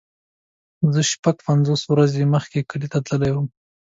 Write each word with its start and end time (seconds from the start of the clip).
زه 0.93 1.01
شپږ 1.11 1.35
پنځوس 1.47 1.81
ورځې 1.87 2.23
مخکې 2.33 2.59
کلی 2.69 2.87
ته 2.93 2.99
تللی 3.07 3.31
وم. 3.33 3.47